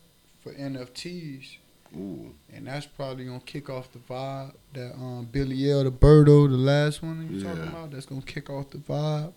[0.42, 1.58] for NFTs.
[1.98, 4.54] Ooh, And that's probably gonna kick off the vibe.
[4.74, 8.70] That um Billiel, the Birdo, the last one you talking about, that's gonna kick off
[8.70, 9.34] the vibe.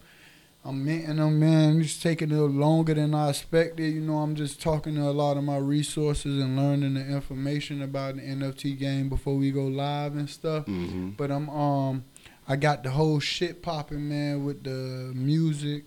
[0.65, 1.81] I'm minting them, man.
[1.81, 3.93] It's taking a little longer than I expected.
[3.93, 7.83] You know, I'm just talking to a lot of my resources and learning the information
[7.83, 10.67] about the NFT game before we go live and stuff.
[10.67, 12.05] hmm But I'm um
[12.47, 15.85] I got the whole shit popping, man, with the music.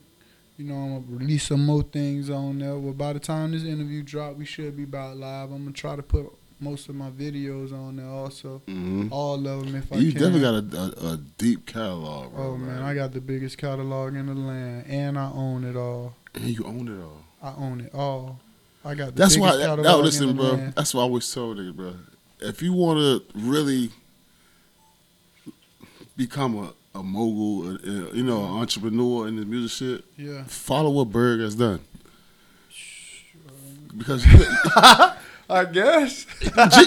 [0.58, 2.78] You know, I'm gonna release some more things on there.
[2.78, 5.52] Well, by the time this interview drop, we should be about live.
[5.52, 6.26] I'm gonna try to put
[6.66, 8.62] most of my videos on there also.
[8.68, 10.66] hmm All of them, if I You definitely got a,
[11.08, 12.44] a, a deep catalog, bro.
[12.54, 16.16] Oh man, I got the biggest catalog in the land, and I own it all.
[16.34, 17.22] and you own it all.
[17.42, 18.40] I own it all.
[18.84, 19.66] I got the That's biggest why.
[19.84, 20.54] That, in listen, the bro.
[20.56, 20.74] land.
[20.76, 21.94] That's why I always tell niggas, bro.
[22.42, 23.90] If you want to really
[26.18, 30.44] become a, a mogul, uh, you know, an entrepreneur in the music shit, Yeah.
[30.46, 31.80] follow what Berg has done.
[33.98, 34.24] Because
[35.50, 36.26] I guess.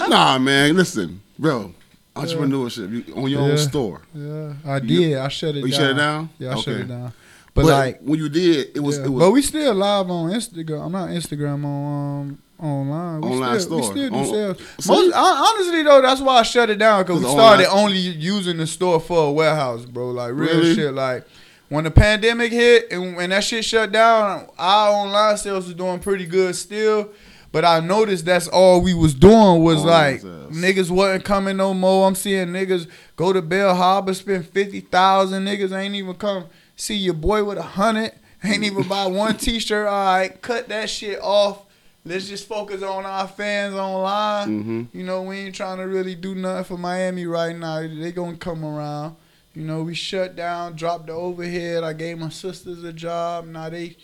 [0.09, 1.75] nah, man, listen, bro.
[2.17, 3.53] Entrepreneurship, you own your Yeah.
[3.53, 4.01] own store.
[4.15, 5.19] Yeah, I You- did.
[5.19, 5.81] I shut it Oh, you down.
[5.81, 6.31] shut it down?
[6.39, 6.81] Yeah, I shut Okay.
[6.83, 7.13] it down.
[7.55, 9.05] But, But, like, when you did, it was yeah.
[9.05, 10.87] it was but we still live on Instagram.
[10.87, 13.21] I'm not Instagram on um, online.
[13.21, 13.95] We Online still, store.
[13.95, 14.57] We still do On- sales.
[14.81, 14.93] See?
[14.93, 17.99] Most, hon- honestly though, that's why I shut it down because we started online- only
[17.99, 20.11] using the store for a warehouse, bro.
[20.11, 20.75] Like real Really?
[20.75, 20.93] shit.
[20.95, 21.25] Like
[21.69, 25.99] when the pandemic hit and when that shit shut down, our online sales was doing
[26.01, 27.09] pretty good still.
[27.51, 31.73] But I noticed that's all we was doing was Online like niggas wasn't coming no
[31.73, 32.07] more.
[32.07, 35.45] I'm seeing niggas go to Bal Harbour, spend fifty thousand.
[35.47, 36.45] Niggas ain't even come
[36.77, 38.13] see your boy with a hundred.
[38.45, 39.87] Ain't even buy one T-shirt.
[39.89, 41.65] All right, cut that shit off.
[42.05, 44.65] Let's just focus on our fans online.
[44.65, 44.87] Mhm.
[44.93, 47.81] You know, we ain't trying to really do nothing for Miami right now.
[47.81, 49.17] They gonna come around.
[49.55, 51.83] You know, we shut down, dropped the overhead.
[51.83, 53.47] I gave my sisters a job.
[53.47, 53.97] Now they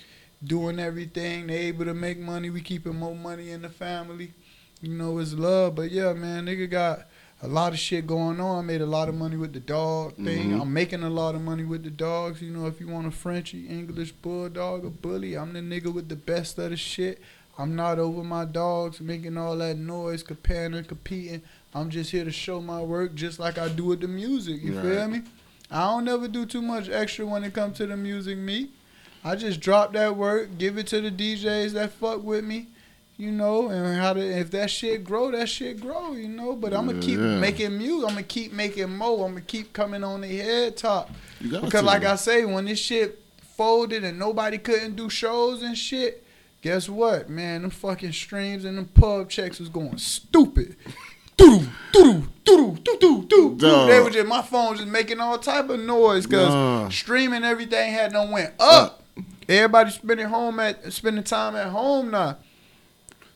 [0.45, 1.47] doing everything.
[1.47, 2.51] They able to make money.
[2.51, 4.33] We keeping more money in the family.
[4.81, 5.75] You know, it's love.
[5.77, 7.07] But yeah, man, nigga got
[7.43, 8.59] a lot of shit going on.
[8.59, 10.51] I made a lot of money with the dog thing.
[10.53, 10.61] Mhm.
[10.63, 12.41] I'm making a lot of money with the dogs.
[12.43, 16.09] You know, if you want a Frenchy, English bulldog, a bully, I'm the nigga with
[16.09, 17.21] the best of the shit.
[17.57, 21.43] I'm not over my dogs making all that noise, comparing and competing.
[21.73, 24.63] I'm just here to show my work just like I do with the music.
[24.63, 25.23] You feel me?
[25.71, 28.71] I don't never do too much extra when it comes to the music, me.
[29.25, 32.67] I just drop that work, give it to the DJs that fuck with me,
[33.17, 36.55] you know, and how to if that shit grow, that shit grow, you know.
[36.55, 37.39] But I'm gonna Yeah, keep yeah.
[37.39, 38.03] making music.
[38.09, 39.25] I'm gonna keep making more.
[39.27, 41.11] I'm gonna keep coming on the head top.
[41.41, 41.83] Because to.
[41.83, 43.19] like I say, when this shit
[43.57, 46.23] folded and nobody couldn't do shows and shit,
[46.61, 47.63] guess what, man?
[47.63, 50.77] Them fucking streams and them pub checks was going stupid.
[51.37, 53.89] Doo doo doo doo doo doo Dog.
[53.89, 57.93] They were just my phone was just making all type of noise because streaming everything
[57.93, 59.01] had no went up.
[59.49, 62.39] Everybody spending home at spending time at home now.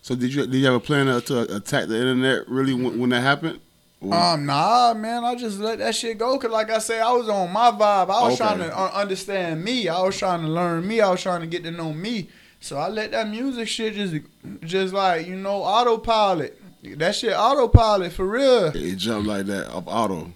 [0.03, 2.99] So did you did you have a plan to, to attack the internet really when,
[2.99, 3.61] when that happened?
[4.01, 6.39] Or- Um, nah, man, I just let that shit go.
[6.39, 8.11] Cause like I said, I was on my vibe.
[8.11, 8.37] I was Okay.
[8.37, 9.89] trying to uh, understand me.
[9.89, 11.01] I was trying to learn me.
[11.01, 12.29] I was trying to get to know me.
[12.61, 14.15] So I let that music shit just,
[14.63, 16.61] just like you know, autopilot.
[16.97, 18.67] That shit autopilot for real.
[18.67, 20.33] it jumped like that off auto.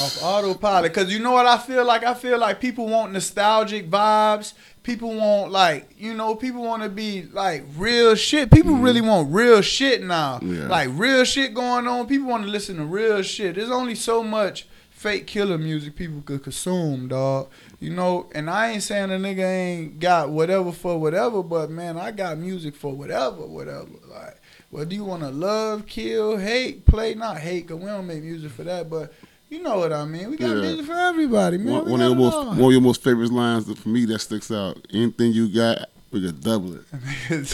[0.00, 0.94] Off autopilot.
[0.94, 2.04] Cause you know what I feel like?
[2.04, 4.54] I feel like people want nostalgic vibes.
[4.82, 8.50] People want like, you know, people want to be like real shit.
[8.50, 10.38] People really want real shit now.
[10.38, 10.62] Mm-hmm.
[10.62, 10.68] Yeah.
[10.68, 12.06] Like real shit going on.
[12.06, 13.56] People want to listen to real shit.
[13.56, 17.50] There's only so much fake killer music people could consume, dog.
[17.78, 21.98] You know, and I ain't saying a nigga ain't got whatever for whatever, but man,
[21.98, 23.90] I got music for whatever, whatever.
[24.08, 28.06] Like, well do you want to love, kill, hate, play, not hate, cause we don't
[28.06, 29.12] make music for that, but
[29.50, 30.30] you know what I mean.
[30.30, 30.62] We got Yeah.
[30.62, 31.72] music for everybody, man.
[31.74, 32.44] One, one of your most all.
[32.46, 34.78] one of your most favorite lines for me that sticks out.
[34.92, 36.82] Anything you got, we could double it.
[37.28, 37.46] double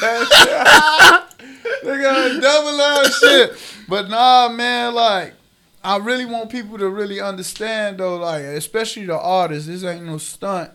[0.00, 1.46] that shit.
[1.84, 3.58] they got double that shit.
[3.88, 5.34] But nah, man, like
[5.82, 9.68] I really want people to really understand though, like especially the artists.
[9.68, 10.70] This ain't no stunt.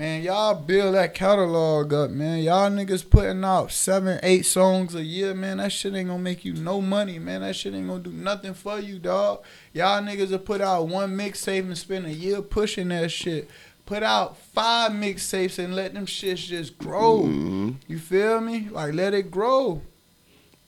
[0.00, 2.38] Man, y'all build that catalog up, man.
[2.38, 5.58] Y'all niggas putting out seven, eight songs a year, man.
[5.58, 7.42] That shit ain't gonna make you no money, man.
[7.42, 9.44] That shit ain't gonna do nothing for you, dog.
[9.74, 13.50] Y'all niggas will put out one mixtape and spend a year pushing that shit.
[13.84, 17.24] Put out five mixtapes and let them shits just grow.
[17.24, 17.74] Mhm.
[17.86, 18.68] You feel me?
[18.70, 19.82] Like let it grow.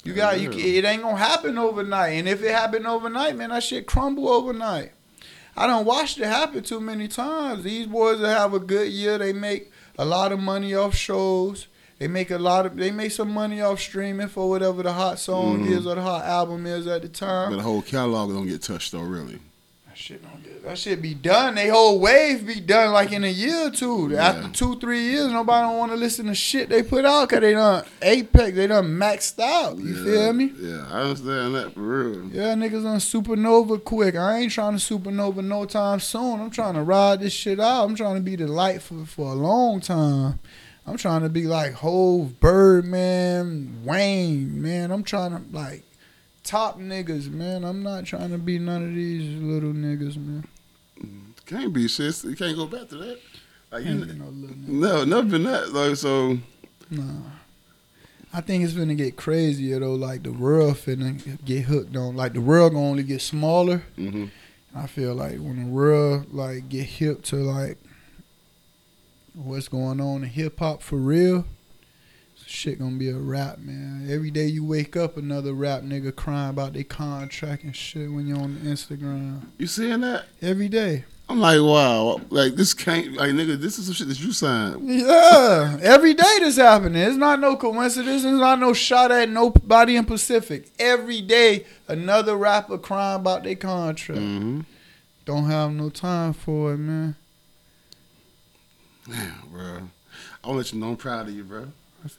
[0.05, 0.51] You got you.
[0.51, 2.19] It ain't gonna happen overnight.
[2.19, 4.93] And if it happened overnight, man, that shit crumble overnight.
[5.57, 7.65] I don't watched it happen too many times.
[7.65, 11.67] These boys that have a good year, they make a lot of money off shows.
[11.99, 12.77] They make a lot of.
[12.77, 15.71] They make some money off streaming for whatever the hot song Mhm.
[15.71, 17.51] is or the hot album is at the time.
[17.51, 19.39] But the whole catalog don't get touched though, really.
[19.93, 20.65] That shit don't get.
[20.65, 21.55] That shit be done.
[21.55, 24.09] They whole wave be done like in a year or two.
[24.11, 24.29] Yeah.
[24.29, 27.43] After two, three years, nobody don't want to listen to shit they put out because
[27.43, 28.57] they done apex.
[28.57, 29.77] They done maxed out.
[29.77, 30.53] You yeah, feel me?
[30.59, 32.25] Yeah, I understand that for real.
[32.31, 34.17] Yeah, niggas on supernova quick.
[34.17, 36.41] I ain't trying to supernova no time soon.
[36.41, 37.85] I'm trying to ride this shit out.
[37.85, 40.41] I'm trying to be the light for, for a long time.
[40.87, 44.91] I'm trying to be like Hove, Birdman, Wayne, man.
[44.91, 45.85] I'm trying to like
[46.53, 47.65] top niggas, man.
[47.65, 50.47] I'm not trying to be none of these little niggas, man.
[51.47, 52.23] Can't be shit.
[52.25, 53.19] You can't go back to that.
[53.71, 55.73] Like you, no no, never that.
[55.73, 56.39] Like so.
[56.91, 57.23] Nah.
[58.35, 59.95] I think it's gonna get crazier though.
[59.95, 62.17] Like the world finna get hooked on.
[62.17, 63.79] Like the world gonna only get smaller.
[63.97, 64.27] hmm
[64.75, 67.79] I feel like when the world like get hip to like
[69.35, 71.47] what's going on in hip hop for real,
[72.53, 74.07] shit gonna be a rap, man.
[74.11, 78.27] Every day you wake up, another rap nigga crying about their contract and shit when
[78.27, 79.47] you're on Instagram.
[79.59, 80.27] You seeing that?
[80.41, 81.05] Every day.
[81.29, 84.87] I'm like, wow, like this can't, like nigga, this is some shit that you signed.
[84.87, 87.01] Yeah, every day this happening.
[87.03, 88.23] It's not no coincidence.
[88.25, 90.69] It's not no shot at nobody in Pacific.
[90.79, 94.21] Every day, another rapper crying about their contract.
[94.21, 94.61] hmm
[95.25, 97.17] Don't have no time for it, man.
[99.09, 99.63] Damn, bro.
[100.45, 101.69] I want to let you know I'm proud of you, bro.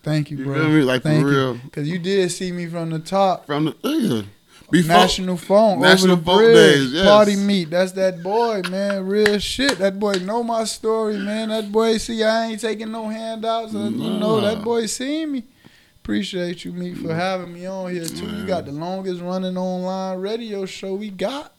[0.03, 0.55] Thank you, You bro.
[0.55, 0.81] feel me?
[0.81, 1.53] Like, for Thank real.
[1.55, 3.45] Because you did see me from the top.
[3.45, 4.21] From the yeah.
[4.71, 6.55] before National phone National over the Folk bridge.
[6.55, 7.05] Days, yes.
[7.05, 7.69] Party meet.
[7.69, 9.05] That's that boy, man.
[9.05, 9.77] Real shit.
[9.79, 11.49] That boy know my story, man.
[11.49, 13.75] That boy see I ain't taking no handouts.
[13.75, 15.43] Uh, You know that boy see me.
[16.01, 18.25] Appreciate you, me, for having me on here too.
[18.25, 21.53] You got the longest running online radio show we got.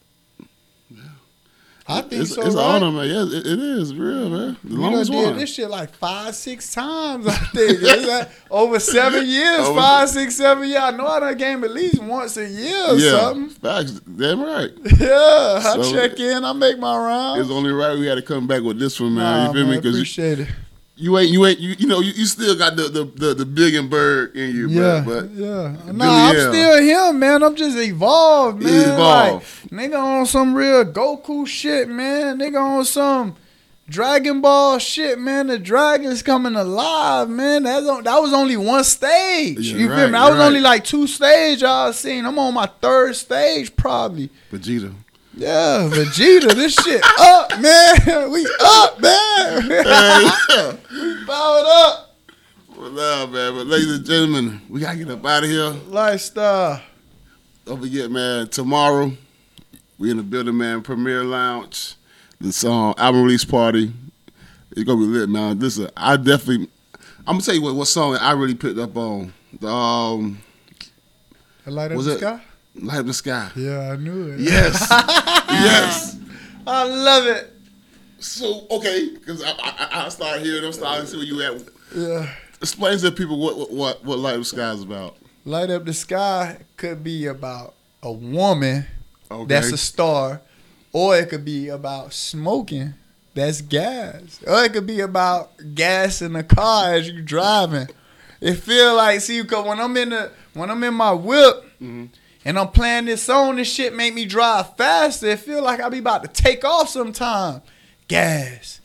[1.87, 2.41] I think it's, so.
[2.41, 2.63] it's right?
[2.81, 3.07] honor, man.
[3.07, 4.57] Yeah, it, it is real, man.
[4.63, 5.37] The longest did one.
[5.37, 7.27] this shit like five, six times.
[7.27, 10.81] I think It's like over seven years, Over- five, six, seven years.
[10.81, 13.49] I know I done game at least once a year or yeah, something.
[13.49, 13.91] facts.
[13.99, 14.71] Damn right.
[14.99, 17.41] Yeah, I check in, I make my rounds.
[17.41, 19.23] It's only right we had to come back with this one, man.
[19.23, 19.69] Nah, you feel me?
[19.71, 20.47] man, Because appreciate it.
[20.97, 23.43] You ain't, you ain't, you, you know, you, you still got the the the, the
[23.43, 25.21] Billionberg in you, Yeah, bro.
[25.21, 25.77] But yeah.
[25.85, 27.43] Billy Nah, I'm still him, man.
[27.43, 28.93] I'm just evolved, man.
[28.93, 29.71] evolved.
[29.71, 32.39] Like, nigga on some real Goku shit, man.
[32.39, 33.35] Nigga on some
[33.87, 35.47] Dragon Ball shit, man.
[35.47, 37.63] The dragon's coming alive, man.
[37.63, 39.59] That's on, that was only one stage.
[39.59, 40.17] Yeah, you feel me?
[40.17, 40.47] I was right.
[40.47, 42.25] only like two stage y'all seen.
[42.25, 44.29] I'm on my third stage probably.
[44.51, 44.93] Vegeta.
[45.37, 47.95] Yeah, Vegeta, this shit up, man.
[48.31, 49.67] We up, man.
[49.69, 50.75] yeah.
[50.91, 52.15] we powered up.
[52.77, 53.53] Well, up, man.
[53.53, 55.71] But ladies and gentlemen, we gotta get up out of here.
[55.87, 56.81] Lifestyle.
[57.65, 58.47] Don't forget, man.
[58.47, 59.11] Tomorrow,
[59.97, 60.81] we in the building, man.
[60.81, 61.95] Premiere Lounge.
[62.39, 63.91] This um, album release party.
[64.71, 65.59] It's gonna be lit, man.
[65.59, 66.69] This I definitely.
[67.27, 69.33] I'm gonna tell you what what song I really picked up on.
[69.59, 70.39] The um,
[71.65, 72.41] The light the it- sky?
[72.81, 73.49] Light of the Sky.
[73.55, 74.39] Yeah, I knew it.
[74.39, 74.87] Yes,
[75.49, 76.17] yes.
[76.67, 77.51] I love it.
[78.19, 81.61] So okay, because I, I I started hearing them, starting to see where you at.
[81.95, 82.29] Yeah.
[82.61, 85.15] Explain to people what what what, what Light of the Sky is about.
[85.45, 88.85] Light up the sky could be about a woman
[89.29, 89.45] Okay.
[89.45, 90.41] that's a star,
[90.91, 92.93] or it could be about smoking.
[93.35, 94.39] That's gas.
[94.47, 97.87] Or it could be about gas in the car as you're driving.
[98.41, 102.09] It feel like see, cause when I'm in the when I'm in my whip Mhm.
[102.45, 105.27] And I'm playing this song, this shit make me drive faster.
[105.27, 107.63] It feel like I be about to take off sometime.
[108.07, 108.81] Gas,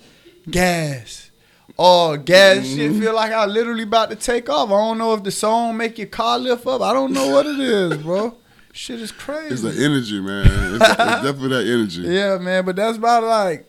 [0.51, 1.31] gas.
[1.79, 3.01] Oh, gas shit mm-hmm.
[3.01, 4.69] feel like I literally about to take off.
[4.69, 6.81] I don't know if the song make your car lift up.
[6.81, 8.37] I don't know what it is, bro.
[8.73, 9.53] Shit is crazy.
[9.53, 10.47] It's the energy, man.
[10.47, 12.03] It's, it's definitely that energy.
[12.07, 13.67] Yeah, man, but that's about like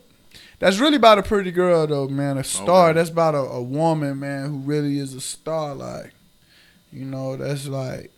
[0.58, 2.38] that's really about a pretty girl though, man.
[2.38, 2.90] A star.
[2.90, 2.98] Okay.
[2.98, 5.74] That's about a, a woman, man, who really is a star.
[5.74, 6.14] Like,
[6.92, 8.12] you know, that's like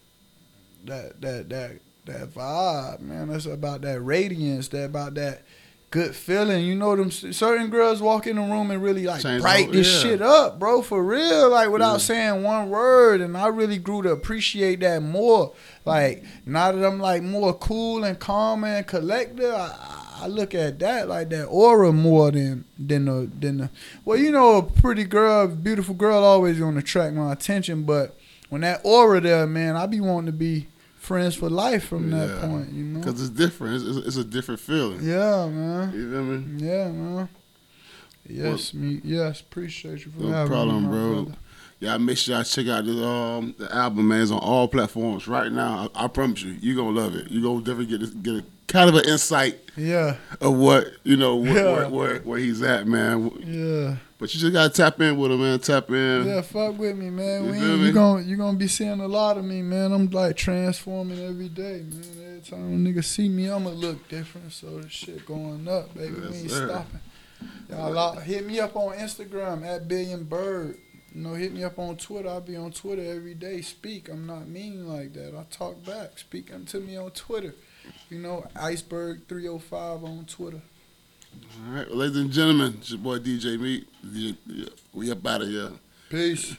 [0.87, 1.71] that that that
[2.07, 3.29] that vibe, man.
[3.29, 4.69] That's about that radiance.
[4.69, 5.43] That about that
[5.91, 6.65] good feeling.
[6.65, 9.93] You know, them certain girls walk in the room and really like Change bright this
[9.95, 10.01] yeah.
[10.11, 11.51] shit up, bro, for real.
[11.51, 11.99] Like without Yeah.
[11.99, 15.53] saying one word, and I really grew to appreciate that more.
[15.85, 20.79] Like now that I'm like more cool and calm and collected, I, I look at
[20.81, 23.71] that like that aura more than than the than the.
[24.05, 27.85] Well, you know, a pretty girl, beautiful girl, always gonna attract my attention.
[27.85, 28.17] But
[28.51, 30.67] when that aura there, man, I be wanting to be
[31.05, 32.41] friends for life from that Yeah.
[32.49, 32.73] point.
[32.73, 33.01] You know.
[33.01, 33.75] Because it's different.
[33.77, 35.01] It's, it's, it's a different feeling.
[35.03, 35.93] Yeah, man.
[35.95, 36.67] You feel me?
[36.67, 37.29] Yeah, man.
[38.27, 39.01] Yes, me.
[39.05, 41.23] Yes, appreciate you for No having problem, me, bro.
[41.25, 41.39] brother.
[41.81, 44.23] Yeah, make sure y'all check out the um the album, man.
[44.23, 45.91] It's on all platforms right now.
[45.95, 47.31] I, I promise you, you gonna love it.
[47.31, 51.17] You gonna definitely get this, get a kind of an insight Yeah, of what you
[51.17, 51.73] know where, Yeah.
[51.73, 53.31] where, where where he's at, man.
[53.45, 55.59] yeah, But you just gotta tap in with him, man.
[55.59, 56.27] Tap in.
[56.27, 56.41] yeah.
[56.41, 57.45] Fuck with me, man.
[57.45, 57.87] You We me?
[57.89, 59.93] you gonna you gonna be seeing a lot of me, man.
[59.93, 62.05] I'm like transforming every day, man.
[62.27, 64.51] Every time a nigga see me, I'ma look different.
[64.55, 66.15] So the shit going up, baby.
[66.23, 66.69] Yes, we ain't sir.
[66.71, 67.01] stopping.
[67.69, 70.79] Y'all lot- hit me up on Instagram at Billionberg.
[71.15, 72.31] You know, hit me up on Twitter.
[72.31, 73.61] I'll be on Twitter every day.
[73.61, 74.09] Speak.
[74.09, 75.35] I'm not mean like that.
[75.39, 76.19] I talk back.
[76.19, 77.55] Speak to me on Twitter.
[78.09, 80.63] You know, Iceberg 305 on Twitter.
[81.67, 83.89] All right, ladies and gentlemen, it's your boy DJ Meat.
[84.93, 85.71] We up out of here.
[86.11, 86.57] Peace.